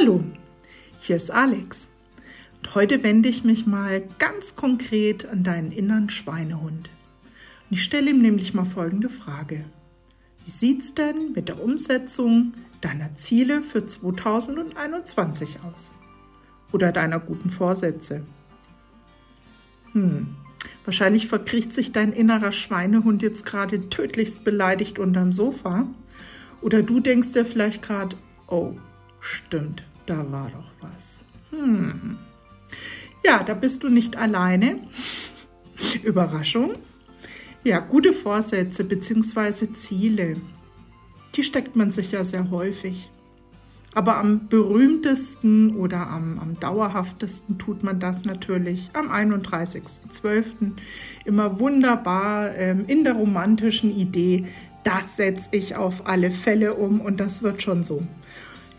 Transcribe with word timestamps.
Hallo, 0.00 0.24
hier 0.98 1.16
ist 1.16 1.30
Alex. 1.30 1.90
Und 2.56 2.74
heute 2.74 3.02
wende 3.02 3.28
ich 3.28 3.44
mich 3.44 3.66
mal 3.66 4.02
ganz 4.18 4.56
konkret 4.56 5.26
an 5.26 5.44
deinen 5.44 5.72
inneren 5.72 6.08
Schweinehund. 6.08 6.88
Und 7.68 7.76
ich 7.76 7.82
stelle 7.82 8.08
ihm 8.08 8.22
nämlich 8.22 8.54
mal 8.54 8.64
folgende 8.64 9.10
Frage. 9.10 9.66
Wie 10.42 10.50
sieht 10.50 10.80
es 10.80 10.94
denn 10.94 11.32
mit 11.32 11.48
der 11.48 11.62
Umsetzung 11.62 12.54
deiner 12.80 13.14
Ziele 13.16 13.60
für 13.60 13.84
2021 13.84 15.58
aus? 15.70 15.90
Oder 16.72 16.92
deiner 16.92 17.20
guten 17.20 17.50
Vorsätze? 17.50 18.22
Hm, 19.92 20.28
wahrscheinlich 20.86 21.26
verkriecht 21.28 21.74
sich 21.74 21.92
dein 21.92 22.14
innerer 22.14 22.52
Schweinehund 22.52 23.20
jetzt 23.20 23.44
gerade 23.44 23.90
tödlichst 23.90 24.44
beleidigt 24.44 24.98
unterm 24.98 25.32
Sofa. 25.32 25.86
Oder 26.62 26.82
du 26.82 27.00
denkst 27.00 27.32
dir 27.32 27.44
vielleicht 27.44 27.82
gerade, 27.82 28.16
oh, 28.46 28.76
stimmt, 29.20 29.82
da 30.06 30.30
war 30.30 30.50
doch 30.50 30.88
was. 30.88 31.24
Hm. 31.50 32.18
Ja, 33.24 33.42
da 33.42 33.54
bist 33.54 33.82
du 33.82 33.88
nicht 33.88 34.16
alleine. 34.16 34.78
Überraschung. 36.02 36.74
Ja, 37.62 37.80
gute 37.80 38.12
Vorsätze 38.12 38.84
bzw. 38.84 39.72
Ziele, 39.74 40.36
die 41.34 41.42
steckt 41.42 41.76
man 41.76 41.92
sich 41.92 42.12
ja 42.12 42.24
sehr 42.24 42.50
häufig. 42.50 43.10
Aber 43.92 44.18
am 44.18 44.46
berühmtesten 44.48 45.74
oder 45.76 46.06
am, 46.06 46.38
am 46.38 46.60
dauerhaftesten 46.60 47.58
tut 47.58 47.82
man 47.82 47.98
das 47.98 48.24
natürlich 48.24 48.90
am 48.92 49.10
31.12. 49.10 50.72
Immer 51.24 51.58
wunderbar 51.58 52.54
ähm, 52.56 52.84
in 52.86 53.02
der 53.02 53.14
romantischen 53.14 53.90
Idee, 53.90 54.46
das 54.84 55.16
setze 55.16 55.50
ich 55.52 55.76
auf 55.76 56.06
alle 56.06 56.30
Fälle 56.30 56.74
um 56.74 57.00
und 57.00 57.20
das 57.20 57.42
wird 57.42 57.62
schon 57.62 57.84
so. 57.84 58.02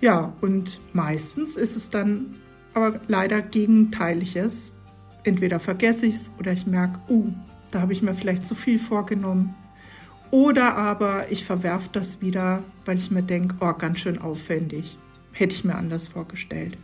Ja, 0.01 0.33
und 0.41 0.79
meistens 0.93 1.55
ist 1.55 1.77
es 1.77 1.91
dann 1.91 2.35
aber 2.73 2.99
leider 3.07 3.41
Gegenteiliges. 3.41 4.73
Entweder 5.23 5.59
vergesse 5.59 6.07
ich 6.07 6.15
es 6.15 6.31
oder 6.39 6.51
ich 6.51 6.65
merke, 6.65 6.99
uh, 7.09 7.31
da 7.69 7.81
habe 7.81 7.93
ich 7.93 8.01
mir 8.01 8.15
vielleicht 8.15 8.47
zu 8.47 8.55
viel 8.55 8.79
vorgenommen. 8.79 9.55
Oder 10.31 10.75
aber 10.75 11.31
ich 11.31 11.45
verwerfe 11.45 11.89
das 11.91 12.21
wieder, 12.21 12.63
weil 12.85 12.97
ich 12.97 13.11
mir 13.11 13.21
denke, 13.21 13.55
oh, 13.59 13.73
ganz 13.73 13.99
schön 13.99 14.19
aufwendig. 14.19 14.97
Hätte 15.33 15.53
ich 15.53 15.63
mir 15.63 15.75
anders 15.75 16.07
vorgestellt. 16.07 16.77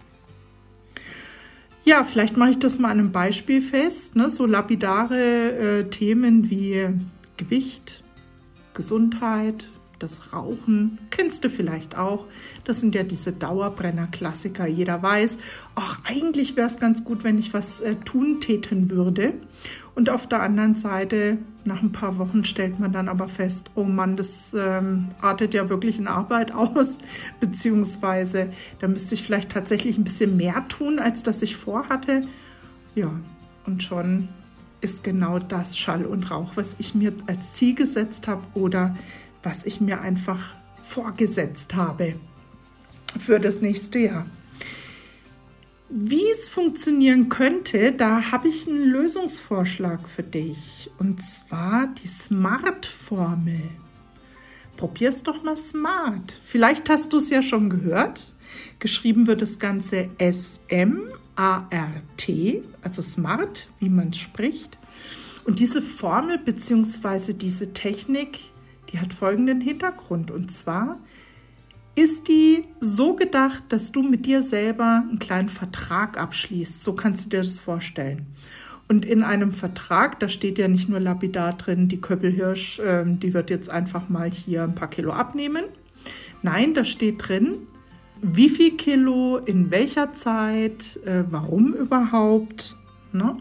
Ja, 1.86 2.04
vielleicht 2.04 2.36
mache 2.38 2.52
ich 2.52 2.60
das 2.60 2.80
mal 2.80 2.92
an 2.92 3.00
einem 3.00 3.12
Beispiel 3.12 3.62
fest. 3.62 4.16
Ne? 4.16 4.30
So 4.30 4.46
lapidare 4.46 5.80
äh, 5.80 5.90
Themen 5.90 6.50
wie 6.50 6.90
Gewicht, 7.38 8.04
Gesundheit, 8.74 9.70
das 10.00 10.34
Rauchen, 10.34 10.98
kennst 11.10 11.44
du 11.44 11.50
vielleicht 11.50 11.98
auch. 11.98 12.26
Das 12.64 12.80
sind 12.80 12.96
ja 12.96 13.04
diese 13.04 13.32
Dauerbrenner-Klassiker. 13.32 14.68
Jeder 14.68 15.02
weiß, 15.02 15.38
ach, 15.76 16.00
eigentlich 16.04 16.56
wäre 16.56 16.68
es 16.68 16.80
ganz 16.80 17.04
gut, 17.04 17.24
wenn 17.24 17.40
ich 17.40 17.54
was 17.54 17.80
äh, 17.80 17.96
tun 17.96 18.40
täten 18.42 18.90
würde. 18.90 19.34
Und 19.96 20.12
auf 20.12 20.28
der 20.28 20.44
anderen 20.44 20.76
Seite, 20.76 21.40
nach 21.66 21.82
ein 21.82 21.92
paar 21.92 22.20
Wochen 22.20 22.44
stellt 22.44 22.80
man 22.80 22.94
dann 22.94 23.10
aber 23.10 23.28
fest, 23.28 23.72
oh 23.74 23.84
Mann, 23.84 24.16
das 24.16 24.56
ähm, 24.58 25.10
artet 25.22 25.56
ja 25.56 25.70
wirklich 25.70 25.98
in 25.98 26.08
Arbeit 26.08 26.52
aus, 26.54 27.00
beziehungsweise 27.40 28.52
da 28.80 28.88
müsste 28.88 29.16
ich 29.16 29.24
vielleicht 29.24 29.52
tatsächlich 29.52 29.98
ein 29.98 30.04
bisschen 30.04 30.38
mehr 30.38 30.68
tun, 30.68 31.00
als 31.00 31.24
das 31.24 31.42
ich 31.42 31.56
vorhatte. 31.56 32.22
Ja, 32.94 33.12
und 33.66 33.82
schon 33.82 34.30
ist 34.82 35.04
genau 35.04 35.40
das 35.40 35.78
Schall 35.78 36.06
und 36.06 36.30
Rauch, 36.30 36.52
was 36.56 36.76
ich 36.80 36.94
mir 36.94 37.14
als 37.26 37.54
Ziel 37.54 37.74
gesetzt 37.74 38.28
habe 38.28 38.44
oder 38.54 38.96
was 39.44 39.66
ich 39.66 39.82
mir 39.82 40.02
einfach 40.02 40.56
vorgesetzt 40.82 41.76
habe 41.76 42.16
für 43.20 43.40
das 43.40 43.62
nächste 43.62 44.00
Jahr. 44.00 44.26
Wie 45.90 46.30
es 46.32 46.50
funktionieren 46.50 47.30
könnte, 47.30 47.94
da 47.94 48.32
habe 48.32 48.50
ich 48.50 48.68
einen 48.68 48.84
Lösungsvorschlag 48.84 50.10
für 50.10 50.24
dich. 50.24 50.90
Und 51.00 51.24
zwar 51.24 51.88
die 52.04 52.10
Smart-Formel. 52.10 53.62
Probier 54.76 55.10
es 55.10 55.24
doch 55.24 55.44
mal 55.44 55.56
smart. 55.56 56.34
Vielleicht 56.44 56.90
hast 56.90 57.14
du 57.14 57.18
es 57.18 57.30
ja 57.30 57.42
schon 57.42 57.70
gehört. 57.70 58.34
Geschrieben 58.80 59.28
wird 59.28 59.42
das 59.42 59.60
Ganze 59.60 60.10
S-M-A-R-T, 60.18 61.14
also 62.82 63.02
smart, 63.02 63.70
wie 63.80 63.90
man 63.90 64.12
spricht. 64.12 64.78
Und 65.46 65.60
diese 65.60 65.82
Formel 65.82 66.38
bzw. 66.38 67.32
diese 67.32 67.72
Technik 67.72 68.40
die 68.90 69.00
hat 69.00 69.14
folgenden 69.14 69.62
Hintergrund 69.62 70.32
und 70.32 70.52
zwar 70.52 71.00
ist 71.98 72.28
die 72.28 72.64
so 72.80 73.16
gedacht, 73.16 73.64
dass 73.70 73.92
du 73.92 74.04
mit 74.04 74.28
dir 74.28 74.44
selber 74.44 75.04
einen 75.10 75.18
kleinen 75.18 75.50
Vertrag 75.50 76.20
abschließt. 76.20 76.84
So 76.84 76.94
kannst 76.94 77.26
du 77.26 77.30
dir 77.30 77.42
das 77.42 77.60
vorstellen. 77.60 78.28
Und 78.88 79.04
in 79.04 79.24
einem 79.24 79.52
Vertrag, 79.52 80.20
da 80.20 80.30
steht 80.30 80.60
ja 80.60 80.68
nicht 80.68 80.90
nur 80.90 81.00
lapidar 81.00 81.54
drin, 81.54 81.88
die 81.88 82.00
Köppelhirsch, 82.00 82.80
äh, 82.80 83.04
die 83.06 83.34
wird 83.34 83.50
jetzt 83.50 83.70
einfach 83.70 84.10
mal 84.10 84.30
hier 84.30 84.64
ein 84.64 84.76
paar 84.76 84.90
Kilo 84.90 85.12
abnehmen. 85.12 85.66
Nein, 86.44 86.76
da 86.76 86.86
steht 86.86 87.28
drin, 87.28 87.56
wie 88.22 88.50
viel 88.50 88.78
Kilo, 88.78 89.38
in 89.38 89.72
welcher 89.72 90.14
Zeit, 90.14 91.00
äh, 91.06 91.24
warum 91.30 91.74
überhaupt 91.74 92.78
ne? 93.12 93.38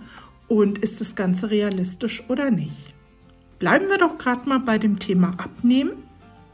und 0.49 0.79
ist 0.79 1.01
das 1.01 1.15
Ganze 1.15 1.51
realistisch 1.51 2.25
oder 2.29 2.51
nicht. 2.51 2.96
Bleiben 3.59 3.89
wir 3.89 3.99
doch 3.99 4.19
gerade 4.19 4.49
mal 4.49 4.61
bei 4.61 4.79
dem 4.79 4.99
Thema 4.99 5.33
Abnehmen. 5.39 5.93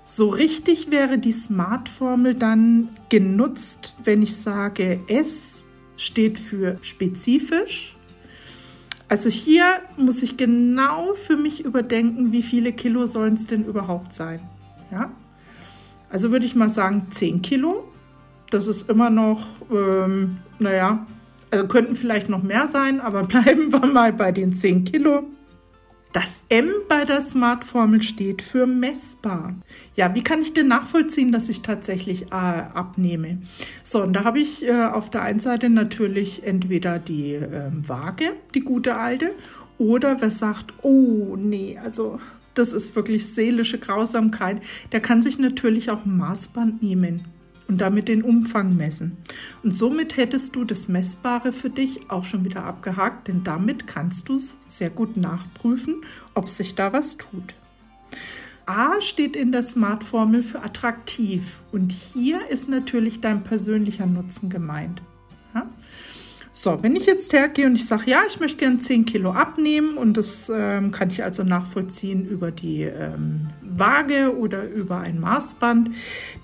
So 0.06 0.28
richtig 0.28 0.90
wäre 0.90 1.18
die 1.18 1.32
Smart-Formel 1.32 2.34
dann 2.34 2.88
genutzt, 3.08 3.94
wenn 4.04 4.22
ich 4.22 4.36
sage, 4.36 5.00
S 5.08 5.64
steht 5.96 6.38
für 6.38 6.76
spezifisch. 6.82 7.96
Also 9.08 9.30
hier 9.30 9.64
muss 9.96 10.22
ich 10.22 10.36
genau 10.36 11.14
für 11.14 11.36
mich 11.36 11.64
überdenken, 11.64 12.32
wie 12.32 12.42
viele 12.42 12.72
Kilo 12.72 13.06
sollen 13.06 13.34
es 13.34 13.46
denn 13.46 13.64
überhaupt 13.64 14.14
sein. 14.14 14.40
Ja? 14.90 15.10
Also 16.08 16.30
würde 16.30 16.46
ich 16.46 16.54
mal 16.54 16.68
sagen 16.68 17.08
10 17.10 17.42
Kilo. 17.42 17.88
Das 18.50 18.66
ist 18.66 18.90
immer 18.90 19.10
noch, 19.10 19.46
ähm, 19.70 20.38
naja, 20.58 21.06
also 21.50 21.66
könnten 21.68 21.94
vielleicht 21.94 22.28
noch 22.28 22.42
mehr 22.42 22.66
sein, 22.66 23.00
aber 23.00 23.22
bleiben 23.24 23.72
wir 23.72 23.86
mal 23.86 24.12
bei 24.12 24.32
den 24.32 24.54
10 24.54 24.84
Kilo. 24.84 25.24
Das 26.12 26.42
M 26.50 26.70
bei 26.88 27.06
der 27.06 27.22
Smart-Formel 27.22 28.02
steht 28.02 28.42
für 28.42 28.66
messbar. 28.66 29.54
Ja, 29.96 30.14
wie 30.14 30.22
kann 30.22 30.42
ich 30.42 30.52
denn 30.52 30.68
nachvollziehen, 30.68 31.32
dass 31.32 31.48
ich 31.48 31.62
tatsächlich 31.62 32.26
äh, 32.26 32.34
abnehme? 32.34 33.38
So, 33.82 34.02
und 34.02 34.12
da 34.12 34.24
habe 34.24 34.38
ich 34.38 34.66
äh, 34.66 34.84
auf 34.84 35.08
der 35.08 35.22
einen 35.22 35.40
Seite 35.40 35.70
natürlich 35.70 36.44
entweder 36.44 36.98
die 36.98 37.34
äh, 37.34 37.70
Waage, 37.72 38.34
die 38.54 38.60
gute 38.60 38.96
alte, 38.96 39.30
oder 39.78 40.20
wer 40.20 40.30
sagt, 40.30 40.74
oh 40.82 41.34
nee, 41.38 41.78
also 41.82 42.20
das 42.52 42.74
ist 42.74 42.94
wirklich 42.94 43.32
seelische 43.32 43.78
Grausamkeit, 43.78 44.60
der 44.92 45.00
kann 45.00 45.22
sich 45.22 45.38
natürlich 45.38 45.90
auch 45.90 46.04
ein 46.04 46.18
Maßband 46.18 46.82
nehmen 46.82 47.24
und 47.72 47.78
damit 47.78 48.06
den 48.08 48.20
Umfang 48.20 48.76
messen. 48.76 49.16
Und 49.62 49.74
somit 49.74 50.18
hättest 50.18 50.54
du 50.56 50.64
das 50.64 50.88
Messbare 50.88 51.54
für 51.54 51.70
dich 51.70 52.10
auch 52.10 52.26
schon 52.26 52.44
wieder 52.44 52.64
abgehakt, 52.64 53.28
denn 53.28 53.44
damit 53.44 53.86
kannst 53.86 54.28
du 54.28 54.36
es 54.36 54.58
sehr 54.68 54.90
gut 54.90 55.16
nachprüfen, 55.16 56.02
ob 56.34 56.50
sich 56.50 56.74
da 56.74 56.92
was 56.92 57.16
tut. 57.16 57.54
A 58.66 59.00
steht 59.00 59.36
in 59.36 59.52
der 59.52 59.62
Smart-Formel 59.62 60.42
für 60.42 60.62
attraktiv 60.62 61.62
und 61.72 61.92
hier 61.92 62.46
ist 62.50 62.68
natürlich 62.68 63.22
dein 63.22 63.42
persönlicher 63.42 64.04
Nutzen 64.04 64.50
gemeint. 64.50 65.00
Ja? 65.54 65.66
So, 66.52 66.82
wenn 66.82 66.94
ich 66.94 67.06
jetzt 67.06 67.32
hergehe 67.32 67.64
und 67.64 67.76
ich 67.76 67.86
sage, 67.86 68.10
ja, 68.10 68.20
ich 68.28 68.38
möchte 68.38 68.58
gerne 68.58 68.76
10 68.76 69.06
Kilo 69.06 69.32
abnehmen 69.32 69.96
und 69.96 70.18
das 70.18 70.52
ähm, 70.54 70.90
kann 70.90 71.08
ich 71.08 71.24
also 71.24 71.42
nachvollziehen 71.42 72.26
über 72.26 72.50
die 72.50 72.82
ähm, 72.82 73.48
Waage 73.78 74.36
oder 74.36 74.68
über 74.68 74.98
ein 74.98 75.20
Maßband, 75.20 75.90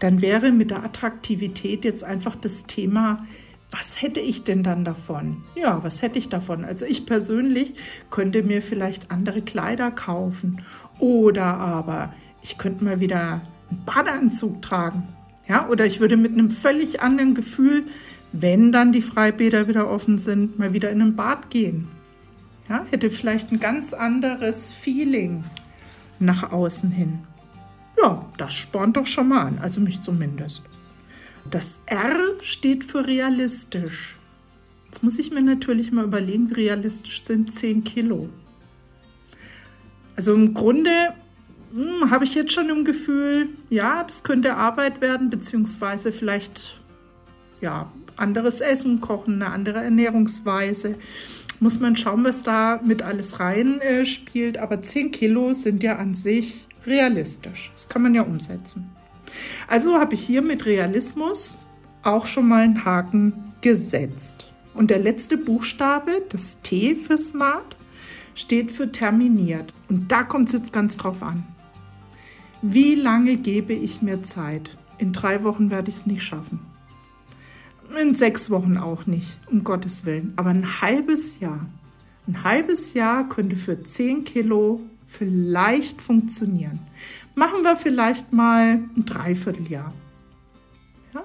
dann 0.01 0.21
wäre 0.21 0.53
mit 0.53 0.71
der 0.71 0.85
Attraktivität 0.85 1.85
jetzt 1.85 2.05
einfach 2.05 2.37
das 2.37 2.67
Thema, 2.67 3.27
was 3.71 4.01
hätte 4.01 4.21
ich 4.21 4.45
denn 4.45 4.63
dann 4.63 4.85
davon? 4.85 5.45
Ja, 5.55 5.83
was 5.83 6.01
hätte 6.01 6.19
ich 6.19 6.29
davon? 6.29 6.65
Also 6.65 6.87
ich 6.87 7.05
persönlich 7.05 7.75
könnte 8.11 8.43
mir 8.43 8.63
vielleicht 8.63 9.11
andere 9.11 9.43
Kleider 9.43 9.91
kaufen 9.91 10.63
oder 10.99 11.45
aber 11.45 12.15
ich 12.43 12.57
könnte 12.57 12.85
mal 12.85 13.01
wieder 13.01 13.43
einen 13.71 13.85
Badeanzug 13.85 14.63
tragen. 14.63 15.09
Ja, 15.47 15.69
oder 15.69 15.85
ich 15.87 16.01
würde 16.01 16.17
mit 16.17 16.33
einem 16.33 16.51
völlig 16.51 17.03
anderen 17.03 17.35
Gefühl 17.35 17.85
wenn 18.33 18.73
dann 18.73 18.93
die 18.93 19.03
Freibäder 19.03 19.69
wieder 19.69 19.91
offen 19.91 20.19
sind, 20.19 20.59
mal 20.59 20.73
wieder 20.73 20.91
in 20.91 21.01
ein 21.01 21.17
Bad 21.17 21.51
gehen. 21.51 21.89
Ja, 22.69 22.85
hätte 22.91 23.11
vielleicht 23.11 23.51
ein 23.51 23.61
ganz 23.61 23.95
anderes 23.95 24.71
Feeling 24.73 25.45
nach 26.21 26.53
außen 26.53 26.91
hin. 26.91 27.21
Ja, 28.01 28.25
das 28.37 28.55
spornt 28.55 28.97
doch 28.97 29.07
schon 29.07 29.29
mal 29.29 29.47
an, 29.47 29.59
also 29.59 29.81
mich 29.81 30.01
zumindest. 30.01 30.63
Das 31.51 31.81
R 31.87 32.17
steht 32.43 32.85
für 32.85 33.07
realistisch. 33.07 34.17
Jetzt 34.87 35.03
muss 35.03 35.19
ich 35.19 35.31
mir 35.31 35.43
natürlich 35.43 35.93
mal 35.93 36.05
überlegen, 36.05 36.51
wie 36.51 36.55
realistisch 36.55 37.25
sind 37.25 37.53
10 37.53 37.85
Kilo. 37.85 38.29
Also 40.17 40.35
im 40.35 40.55
Grunde 40.55 40.91
hm, 41.75 42.11
habe 42.11 42.25
ich 42.25 42.35
jetzt 42.35 42.53
schon 42.53 42.71
im 42.71 42.85
Gefühl, 42.85 43.49
ja, 43.71 44.03
das 44.05 44.25
könnte 44.25 44.57
Arbeit 44.57 45.01
werden, 45.01 45.31
beziehungsweise 45.31 46.13
vielleicht 46.13 46.81
ja, 47.61 47.91
anderes 48.17 48.61
Essen 48.61 49.01
kochen, 49.01 49.43
eine 49.43 49.53
andere 49.53 49.79
Ernährungsweise. 49.79 50.97
Muss 51.61 51.81
man 51.81 51.97
schauen, 51.97 52.25
was 52.25 52.43
da 52.43 52.81
mit 52.85 53.03
alles 53.03 53.41
rein 53.41 53.81
äh, 53.81 54.07
spielt. 54.07 54.59
Aber 54.59 54.81
10 54.81 55.11
Kilo 55.11 55.53
sind 55.53 55.83
ja 55.83 55.97
an 55.97 56.15
sich 56.15 56.67
realistisch. 56.87 57.71
Das 57.75 57.89
kann 57.89 58.03
man 58.03 58.15
ja 58.15 58.23
umsetzen. 58.23 58.91
Also 59.67 59.99
habe 59.99 60.15
ich 60.15 60.23
hier 60.23 60.43
mit 60.43 60.67
Realismus 60.67 61.59
auch 62.03 62.27
schon 62.27 62.49
mal 62.49 62.63
einen 62.63 62.85
Haken 62.85 63.53
gesetzt. 63.61 64.47
Und 64.75 64.91
der 64.91 64.99
letzte 64.99 65.37
Buchstabe, 65.37 66.23
das 66.29 66.61
T 66.63 66.95
für 66.95 67.19
Smart, 67.19 67.77
steht 68.35 68.71
für 68.71 68.93
terminiert. 68.93 69.73
Und 69.89 70.13
da 70.13 70.23
kommt 70.23 70.49
es 70.49 70.55
jetzt 70.55 70.73
ganz 70.73 70.97
drauf 70.97 71.23
an. 71.23 71.45
Wie 72.63 72.95
lange 72.95 73.37
gebe 73.37 73.73
ich 73.73 74.03
mir 74.03 74.23
Zeit? 74.23 74.71
In 74.99 75.13
drei 75.13 75.43
Wochen 75.43 75.71
werde 75.71 75.91
ich 75.91 75.97
es 75.97 76.07
nicht 76.07 76.23
schaffen. 76.23 76.61
In 77.97 78.15
sechs 78.15 78.51
Wochen 78.51 78.77
auch 78.77 79.07
nicht, 79.07 79.39
um 79.51 79.65
Gottes 79.65 80.05
Willen. 80.05 80.33
Aber 80.37 80.51
ein 80.51 80.81
halbes 80.81 81.41
Jahr. 81.41 81.67
Ein 82.27 82.45
halbes 82.45 82.95
Jahr 82.95 83.29
könnte 83.29 83.57
für 83.57 83.83
10 83.83 84.25
Kilo 84.25 84.81
vielleicht 85.07 86.03
funktionieren. 86.03 86.81
Machen 87.35 87.63
wir 87.63 87.77
vielleicht 87.77 88.33
mal 88.33 88.81
ein 88.97 89.05
Dreivierteljahr. 89.05 89.93
Ja? 91.15 91.23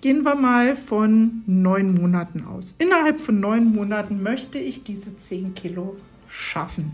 Gehen 0.00 0.24
wir 0.24 0.36
mal 0.36 0.76
von 0.76 1.42
neun 1.46 1.94
Monaten 1.94 2.44
aus. 2.44 2.76
Innerhalb 2.78 3.20
von 3.20 3.40
neun 3.40 3.72
Monaten 3.72 4.22
möchte 4.22 4.58
ich 4.58 4.84
diese 4.84 5.18
10 5.18 5.54
Kilo 5.54 5.96
schaffen. 6.28 6.92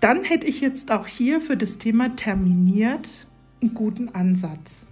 Dann 0.00 0.24
hätte 0.24 0.46
ich 0.46 0.60
jetzt 0.60 0.90
auch 0.90 1.06
hier 1.06 1.40
für 1.40 1.56
das 1.56 1.78
Thema 1.78 2.14
terminiert 2.16 3.26
einen 3.60 3.74
guten 3.74 4.08
Ansatz. 4.10 4.86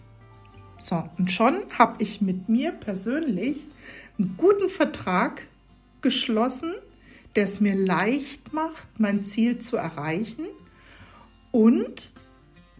So, 0.82 1.08
und 1.16 1.30
schon 1.30 1.62
habe 1.78 2.02
ich 2.02 2.20
mit 2.20 2.48
mir 2.48 2.72
persönlich 2.72 3.68
einen 4.18 4.36
guten 4.36 4.68
Vertrag 4.68 5.46
geschlossen, 6.00 6.74
der 7.36 7.44
es 7.44 7.60
mir 7.60 7.76
leicht 7.76 8.52
macht, 8.52 8.88
mein 8.98 9.22
Ziel 9.22 9.60
zu 9.60 9.76
erreichen 9.76 10.44
und 11.52 12.10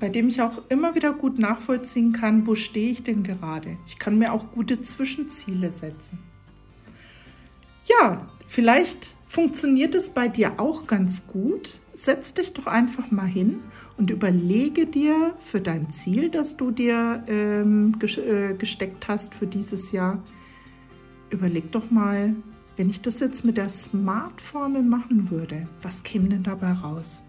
bei 0.01 0.09
dem 0.09 0.27
ich 0.27 0.43
auch 0.43 0.63
immer 0.69 0.97
wieder 0.97 1.13
gut 1.13 1.39
nachvollziehen 1.39 2.13
kann, 2.13 2.45
wo 2.49 2.57
stehe 2.57 2.91
ich 2.91 3.05
denn 3.05 3.23
gerade. 3.23 3.79
Ich 3.87 4.01
kann 4.01 4.19
mir 4.19 4.33
auch 4.33 4.51
gute 4.51 4.83
Zwischenziele 4.83 5.71
setzen. 5.71 6.19
Ja, 7.85 8.27
vielleicht 8.53 9.17
funktioniert 9.27 9.95
es 9.95 10.11
bei 10.11 10.29
dir 10.29 10.61
auch 10.61 10.87
ganz 10.87 11.27
gut. 11.27 11.81
Setz 11.95 12.35
dich 12.35 12.53
doch 12.53 12.67
einfach 12.67 13.11
mal 13.11 13.27
hin 13.27 13.61
und 13.97 14.11
überlege 14.11 14.87
dir 14.87 15.35
für 15.39 15.63
dein 15.63 15.91
Ziel, 15.91 16.29
das 16.29 16.59
du 16.59 16.71
dir 16.71 17.25
ähm, 17.29 17.97
äh, 18.03 18.53
gesteckt 18.53 19.09
hast 19.09 19.35
für 19.35 19.47
dieses 19.47 19.91
Jahr, 19.93 20.23
überleg 21.31 21.73
doch 21.73 21.91
mal, 21.91 22.35
wenn 22.77 22.91
ich 22.91 23.01
das 23.01 23.21
jetzt 23.21 23.43
mit 23.45 23.57
der 23.57 23.71
Smart-Formel 23.71 24.83
machen 24.83 25.31
würde, 25.31 25.67
was 25.81 26.03
käme 26.03 26.29
denn 26.29 26.43
dabei 26.43 26.73
raus? 26.73 27.23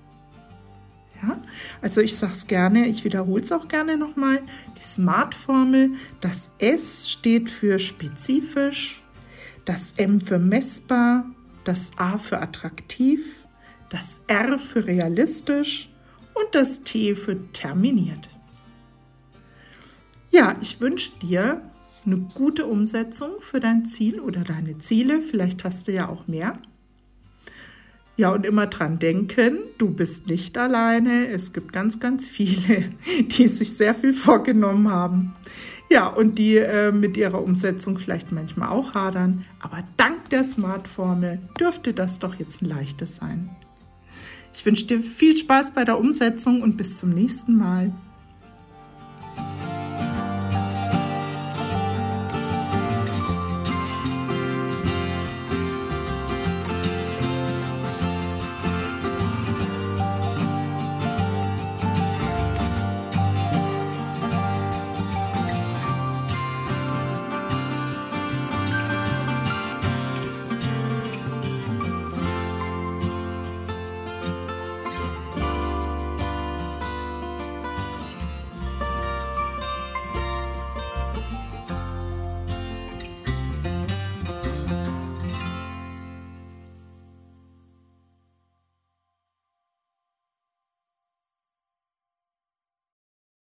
Ja, 1.22 1.42
also 1.82 2.02
ich 2.02 2.18
sage 2.18 2.34
es 2.34 2.48
gerne, 2.48 2.88
ich 2.88 3.06
wiederhole 3.06 3.44
es 3.44 3.52
auch 3.54 3.70
gerne 3.70 3.96
nochmal. 3.96 4.42
Die 4.78 4.84
Smart-Formel, 4.84 5.92
das 6.20 6.52
S 6.60 7.10
steht 7.10 7.50
für 7.50 7.80
spezifisch, 7.80 9.03
das 9.66 9.94
M 9.98 10.22
für 10.22 10.40
messbar, 10.40 11.26
das 11.64 11.92
A 11.98 12.18
für 12.18 12.42
attraktiv, 12.42 13.22
das 13.90 14.22
R 14.28 14.60
für 14.60 14.86
realistisch 14.86 15.90
und 16.34 16.54
das 16.54 16.84
T 16.84 17.16
für 17.16 17.52
terminiert. 17.54 18.30
Ja, 20.32 20.56
ich 20.62 20.82
wünsche 20.82 21.12
dir 21.22 21.62
eine 22.06 22.18
gute 22.18 22.66
Umsetzung 22.66 23.34
für 23.40 23.60
dein 23.60 23.86
Ziel 23.86 24.20
oder 24.20 24.42
deine 24.42 24.80
Ziele. 24.80 25.22
Vielleicht 25.22 25.64
hast 25.64 25.88
du 25.88 25.92
ja 25.92 26.10
auch 26.10 26.28
mehr. 26.28 26.60
Ja, 28.16 28.32
und 28.32 28.46
immer 28.46 28.68
dran 28.68 29.00
denken, 29.00 29.60
du 29.80 29.90
bist 29.90 30.28
nicht 30.28 30.58
alleine. 30.58 31.28
Es 31.28 31.54
gibt 31.54 31.74
ganz, 31.74 32.00
ganz 32.00 32.28
viele, 32.28 32.92
die 33.38 33.48
sich 33.48 33.76
sehr 33.76 33.96
viel 33.96 34.14
vorgenommen 34.14 34.90
haben. 34.90 35.36
Ja, 35.90 36.08
und 36.08 36.40
die 36.40 36.58
äh, 36.58 36.92
mit 36.92 37.18
ihrer 37.18 37.44
Umsetzung 37.44 37.98
vielleicht 38.00 38.32
manchmal 38.32 38.70
auch 38.70 38.94
hadern. 38.94 39.46
Aber 39.60 39.84
dank 39.98 40.30
der 40.30 40.44
Smart-Formel 40.44 41.40
dürfte 41.60 41.94
das 41.94 42.20
doch 42.20 42.36
jetzt 42.36 42.62
ein 42.62 42.70
leichtes 42.70 43.18
sein. 43.18 43.50
Ich 44.56 44.66
wünsche 44.66 44.86
dir 44.86 45.02
viel 45.02 45.38
Spaß 45.38 45.74
bei 45.74 45.84
der 45.84 46.00
Umsetzung 46.00 46.62
und 46.62 46.78
bis 46.78 47.00
zum 47.00 47.12
nächsten 47.12 47.58
Mal. 47.58 47.92